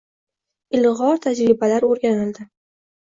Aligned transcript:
Ilg‘or 0.77 1.21
tajribalar 1.25 1.89
o‘rganildi 1.91 2.49